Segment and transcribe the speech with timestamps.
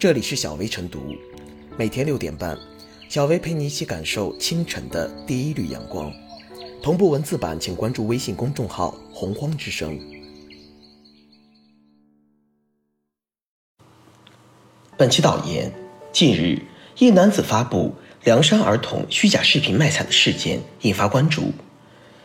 [0.00, 1.14] 这里是小薇晨读，
[1.76, 2.58] 每天六点半，
[3.10, 6.10] 小薇陪你一起感受清晨的第一缕阳光。
[6.82, 10.00] 同步文字版，请关注微信公众号“洪荒之声”。
[14.96, 15.70] 本期导言：
[16.10, 16.62] 近日，
[16.96, 17.94] 一男子发布
[18.24, 21.52] 凉山儿童虚假视频卖惨的事件引发关注。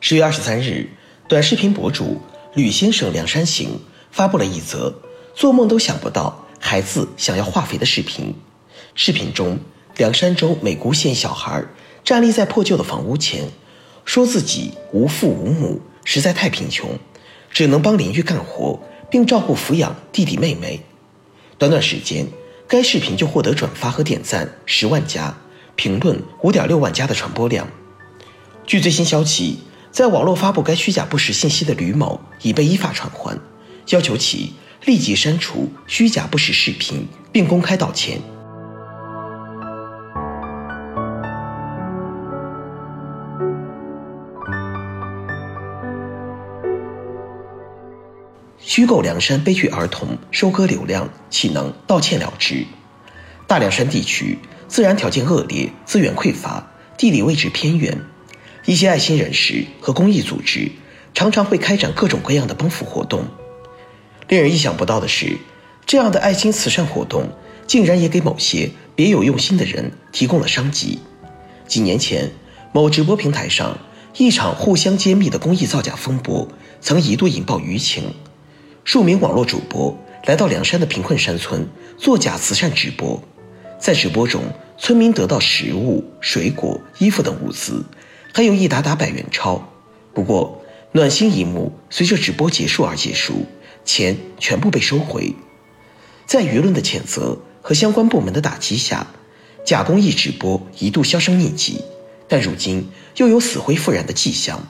[0.00, 0.88] 十月二十三日，
[1.28, 2.16] 短视频博主
[2.54, 3.78] 吕先生凉山行
[4.10, 5.02] 发布了一则
[5.34, 6.46] 做梦都想不到。
[6.60, 8.34] 孩子想要化肥的视频，
[8.94, 9.58] 视频中，
[9.96, 11.64] 凉山州美姑县小孩
[12.04, 13.48] 站立在破旧的房屋前，
[14.04, 16.98] 说自己无父无母，实在太贫穷，
[17.50, 20.80] 只能帮邻居干活，并照顾抚养弟弟妹妹。
[21.56, 22.26] 短短时间，
[22.66, 25.36] 该视频就获得转发和点赞十万加，
[25.76, 27.68] 评论五点六万加的传播量。
[28.66, 33.38] 据最新消息，在网络发布该虚假不实信息的吕某已被依法传唤，
[33.90, 34.54] 要求其。
[34.84, 38.20] 立即删除虚假不实视频，并公开道歉。
[48.60, 52.64] 虚构凉山悲剧儿童收割流量，岂能道歉了之？
[53.46, 54.38] 大凉山地区
[54.68, 57.98] 自然条件恶劣，资源匮乏，地理位置偏远，
[58.66, 60.70] 一些爱心人士和公益组织
[61.14, 63.24] 常常会开展各种各样的帮扶活动。
[64.28, 65.38] 令人意想不到的是，
[65.86, 67.30] 这样的爱心慈善活动
[67.66, 70.98] 竟然也给某些别有用心的人提供了商机。
[71.66, 72.30] 几年前，
[72.72, 73.78] 某直播平台上
[74.16, 76.48] 一场互相揭秘的公益造假风波，
[76.80, 78.14] 曾一度引爆舆情。
[78.84, 83.22] 数名网络主播来到凉山的贫困山村做假慈善直播，
[83.78, 84.42] 在直播中，
[84.76, 87.84] 村民得到食物、水果、衣服等物资，
[88.34, 89.70] 还有一沓沓百元钞。
[90.12, 90.62] 不过，
[90.92, 93.46] 暖心一幕随着直播结束而结束。
[93.88, 95.34] 钱全部被收回，
[96.26, 99.06] 在舆论的谴责和相关部门的打击下，
[99.64, 101.80] 假公益直播一度销声匿迹，
[102.28, 104.68] 但如今又有死灰复燃的迹象。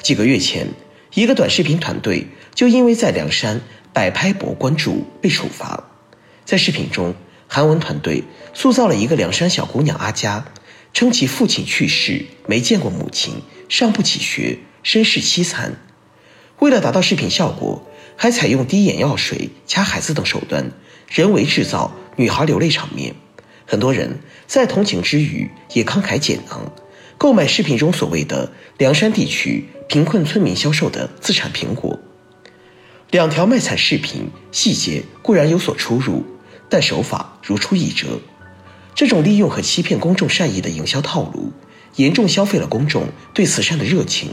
[0.00, 0.68] 几个月前，
[1.14, 3.60] 一个短视频团队就因为在凉山
[3.92, 5.82] 摆拍博关注被处罚。
[6.44, 7.16] 在视频中，
[7.48, 8.22] 韩文团队
[8.54, 10.44] 塑造了一个凉山小姑娘阿佳，
[10.94, 15.74] 称其父亲去世，没见过母亲，上不起学，身世凄惨。
[16.60, 17.84] 为了达到视频效果。
[18.20, 20.72] 还采用滴眼药水、掐孩子等手段，
[21.06, 23.14] 人为制造女孩流泪场面。
[23.64, 24.18] 很多人
[24.48, 26.72] 在同情之余，也慷慨解囊，
[27.16, 31.96] 购买视频中所谓的凉山地区贫困村民销售的自产苹果。
[33.12, 36.26] 两条卖惨视频细节固然有所出入，
[36.68, 38.18] 但手法如出一辙。
[38.96, 41.52] 这种利用和欺骗公众善意的营销套路，
[41.94, 44.30] 严重消费了公众对慈善的热情，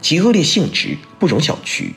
[0.00, 1.92] 其恶劣性质不容小觑。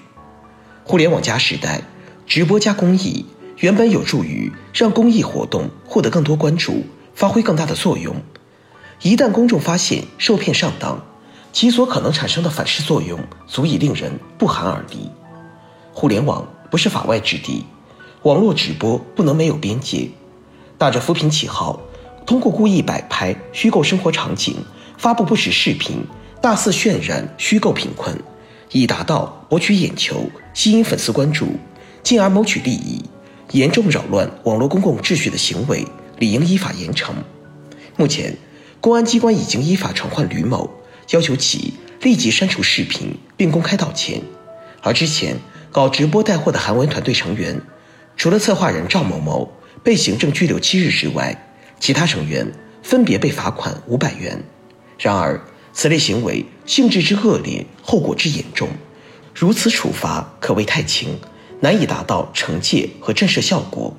[0.83, 1.81] 互联网加时代，
[2.25, 3.25] 直播加公益
[3.57, 6.83] 原本有助于让公益活动获得更多关注，
[7.13, 8.15] 发挥更大的作用。
[9.01, 11.03] 一旦公众发现受骗上当，
[11.53, 15.09] 其所可能产生的反噬作用足以令人不寒而栗。
[15.93, 17.65] 互联网不是法外之地，
[18.23, 20.09] 网络直播不能没有边界。
[20.77, 21.79] 打着扶贫旗号，
[22.25, 24.55] 通过故意摆拍虚构生活场景，
[24.97, 26.03] 发布不实视频，
[26.41, 28.17] 大肆渲染虚构贫困。
[28.71, 31.47] 以达到博取眼球、吸引粉丝关注，
[32.03, 33.03] 进而谋取利益，
[33.51, 35.85] 严重扰乱网络公共秩序的行为，
[36.17, 37.11] 理应依法严惩。
[37.97, 38.37] 目前，
[38.79, 40.69] 公安机关已经依法传唤吕某，
[41.09, 44.21] 要求其立即删除视频并公开道歉。
[44.81, 45.37] 而之前
[45.71, 47.61] 搞直播带货的韩文团队成员，
[48.15, 49.51] 除了策划人赵某某
[49.83, 51.49] 被行政拘留七日之外，
[51.79, 52.49] 其他成员
[52.81, 54.41] 分别被罚款五百元。
[54.97, 55.41] 然而，
[55.73, 58.69] 此类行为性质之恶劣，后果之严重，
[59.33, 61.17] 如此处罚可谓太轻，
[61.61, 63.95] 难以达到惩戒和震慑效果。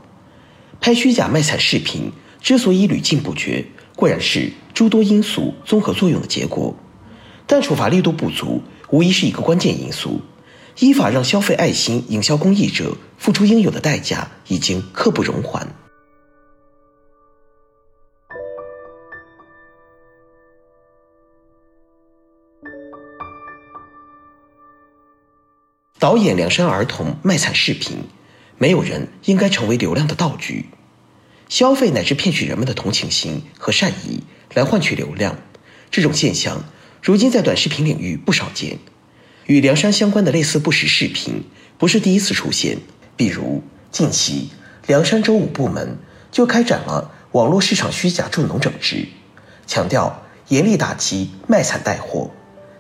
[0.81, 3.65] 拍虚假卖惨视频之所以屡禁不绝，
[3.97, 6.75] 固然是诸多因素综合作用的结果，
[7.47, 10.21] 但处罚力度不足，无疑是一个关键因素。
[10.79, 15.69] 依法让消费爱心、营销公益者付出应有的代价，已经刻不容缓。
[26.03, 27.99] 导演凉山儿童卖惨视频，
[28.59, 30.67] 没有人应该成为流量的道具，
[31.49, 35.39] 消费乃至骗取人们的同情心和善意来换取流量，
[35.93, 36.65] 这种现象
[37.01, 38.81] 如今在短视频领域不少见。
[39.47, 41.45] 与凉山相关的类似不实视频
[41.79, 42.79] 不是第一次出现，
[43.17, 43.63] 比如
[43.93, 44.51] 近期
[44.89, 45.97] 凉山州五部门
[46.33, 49.07] 就开展了网络市场虚假助农整治，
[49.69, 52.29] 强调严厉打击卖惨带货。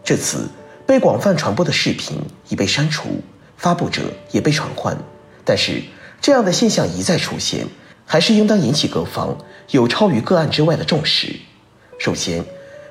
[0.02, 0.50] 这次。
[0.87, 2.19] 被广泛传播的视频
[2.49, 3.23] 已被删除，
[3.56, 4.96] 发布者也被传唤。
[5.44, 5.82] 但是，
[6.20, 7.67] 这样的现象一再出现，
[8.06, 9.37] 还是应当引起各方
[9.70, 11.34] 有超于个案之外的重视。
[11.99, 12.44] 首先，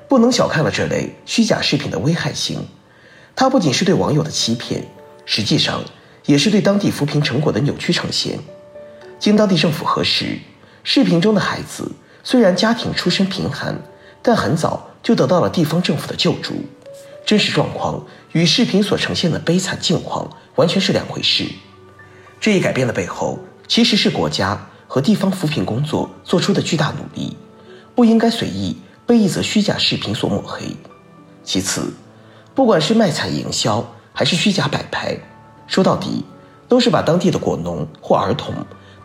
[0.08, 2.66] 不能小看了这类虚假视频的危害性，
[3.36, 4.84] 它不仅是对网友的欺骗，
[5.24, 5.82] 实际上
[6.26, 8.38] 也是对当地扶贫成果的扭曲呈现。
[9.18, 10.38] 经当地政府核实，
[10.82, 11.92] 视频中的孩子
[12.24, 13.80] 虽然家庭出身贫寒，
[14.20, 16.54] 但很早就得到了地方政府的救助。
[17.24, 21.46] 真实状况与视频所呈现的悲惨境况完全是两回事。
[22.40, 23.38] 这一改变的背后，
[23.68, 27.36] 其实是国家和地方扶贫工作做出的巨大努力，
[27.94, 28.76] 不应该随意
[29.06, 30.76] 被一则虚假视频所抹黑。
[31.44, 31.92] 其次，
[32.54, 35.16] 不管是卖惨营销还是虚假摆拍，
[35.66, 36.24] 说到底
[36.68, 38.54] 都是把当地的果农或儿童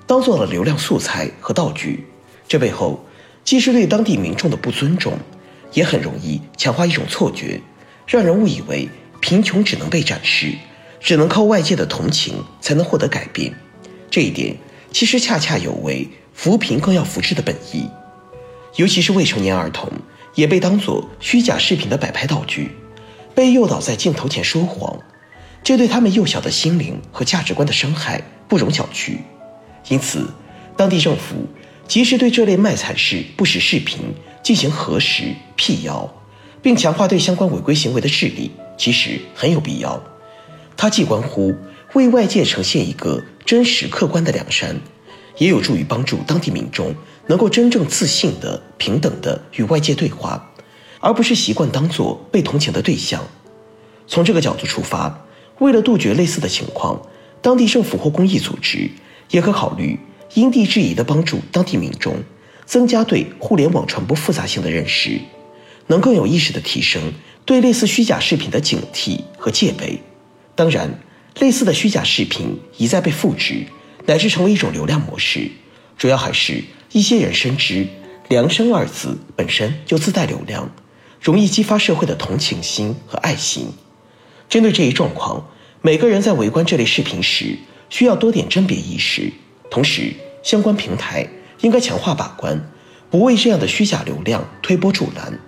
[0.05, 2.07] 当做了流量素材和道具。
[2.47, 3.05] 这背后
[3.43, 5.13] 既是对当地民众的不尊重，
[5.73, 7.61] 也很容易强化一种错觉。
[8.07, 8.88] 让人误以为
[9.19, 10.54] 贫穷只能被展示，
[11.01, 13.54] 只能靠外界的同情才能获得改变。
[14.09, 14.56] 这一点
[14.92, 17.89] 其实恰恰有违扶贫更要扶持的本意。
[18.77, 19.92] 尤其是未成年儿童
[20.36, 22.71] 也被当作虚假视频的摆拍道具，
[23.36, 24.98] 被诱导在镜头前说谎，
[25.63, 29.18] 这对他们幼小的心灵和价值观的伤害不容小觑。
[29.89, 30.30] 因此，
[30.77, 31.48] 当地政府
[31.88, 34.00] 及时对这类卖惨式不实视频
[34.44, 36.13] 进行核实辟谣。
[36.67, 40.03] 并强化对相关违规行为的治理，其实很有必要。
[40.75, 41.55] 它既关乎
[41.93, 44.75] 为外界呈现一个真实客观的梁山，
[45.37, 46.93] 也有助于帮助当地民众
[47.27, 50.51] 能够真正自信的、平等的与外界对话，
[50.99, 53.23] 而不是习惯当做被同情的对象。
[54.05, 55.25] 从这个角度出发，
[55.59, 57.01] 为了杜绝类似的情况，
[57.41, 58.91] 当地政府或公益组织
[59.31, 59.97] 也可考虑
[60.33, 62.15] 因地制宜地帮助当地民众，
[62.65, 65.17] 增加对互联网传播复杂性的认识。
[65.88, 67.13] 能更有意识地提升
[67.45, 70.01] 对类似虚假视频的警惕和戒备。
[70.56, 71.00] 当然，
[71.39, 73.66] 类似的虚假视频一再被复制，
[74.06, 75.50] 乃至成为一种流量模式，
[75.98, 77.88] 主要还是一些人深知
[78.30, 80.69] “良山”二字本身就自带流量，
[81.22, 83.68] 容易激发社会的同情心和爱心。
[84.50, 85.48] 针对这一状况，
[85.81, 87.57] 每个人在围观这类视频时，
[87.89, 89.31] 需要多点甄别意识。
[89.69, 91.28] 同时，相关平台
[91.62, 92.72] 应该强化把关，
[93.10, 95.39] 不为这样的虚假流量推波助澜。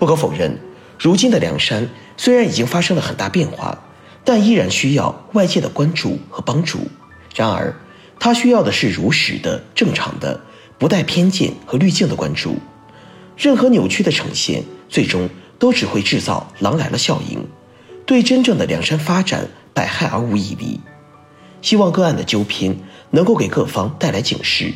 [0.00, 0.58] 不可否认，
[0.98, 1.86] 如今的梁山
[2.16, 3.78] 虽然已经发生了很大变化，
[4.24, 6.78] 但依然需要外界的关注和帮助。
[7.36, 7.76] 然而，
[8.18, 10.40] 它需要的是如实的、正常的、
[10.78, 12.56] 不带偏见和滤镜的关注。
[13.36, 17.46] 任何扭曲的呈现，最终都只会制造“狼来了”效应，
[18.06, 20.80] 对真正的梁山发展百害而无一利。
[21.60, 22.74] 希望个案的纠偏
[23.10, 24.72] 能够给各方带来警示，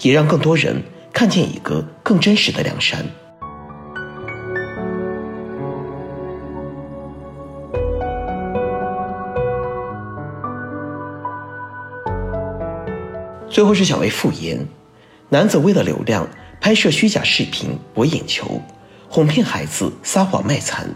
[0.00, 0.82] 也让更多人
[1.12, 3.04] 看见一个更真实的梁山。
[13.52, 14.66] 最后是小薇复言，
[15.28, 16.26] 男子为了流量
[16.58, 18.62] 拍摄虚假视频博眼球，
[19.10, 20.88] 哄骗孩子撒谎卖惨，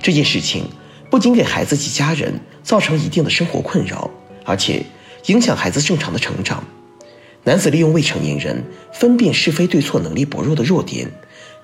[0.00, 0.68] 这件事情
[1.10, 4.08] 不仅给孩子及家人造成一定的生活困扰，
[4.44, 4.86] 而且
[5.26, 6.62] 影响孩子正常的成长。
[7.42, 8.62] 男子利用未成年人
[8.92, 11.10] 分辨是非对错能力薄弱的弱点，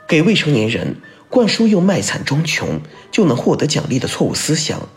[0.09, 0.97] 给未成年人
[1.29, 2.81] 灌输用卖惨装穷
[3.13, 4.89] 就能获得奖励的错误思想，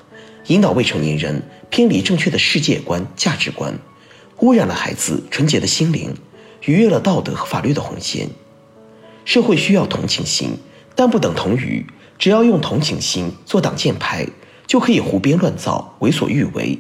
[0.48, 3.78] 引导未成年人偏离正确的世界观价值观。
[4.40, 6.14] 污染了孩子纯洁的心灵，
[6.66, 8.30] 逾越了道德和法律的红线。
[9.26, 10.52] 社会需要同情心，
[10.96, 11.86] 但不等同于
[12.20, 14.28] 只要用同情心做挡箭牌，
[14.68, 16.78] 就可以胡编乱造、为所欲为。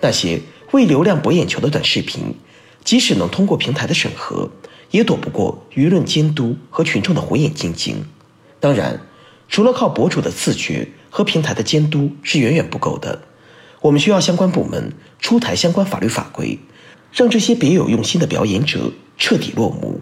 [0.00, 0.40] 那些
[0.72, 2.34] 为流量博眼球的短视频，
[2.82, 4.50] 即使能通过平台的审核，
[4.90, 8.04] 也躲不过舆论监督和群众的火眼金睛。
[8.60, 9.00] 当然，
[9.48, 13.20] 除了靠博主的自觉和平台的监督是远远不够的，
[13.82, 16.58] 我们需要相关部门出台相关法律法规。
[17.14, 20.00] 让这些别有用心的表演者彻底落幕。